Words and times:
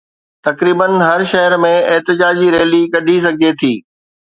تقريبن 0.45 0.91
هر 1.07 1.21
شهر 1.31 1.51
۾ 1.67 1.73
احتجاجي 1.93 2.47
ريلي 2.57 2.83
ڪڍي 2.93 3.17
سگهجي 3.25 3.51
ٿي 3.59 3.73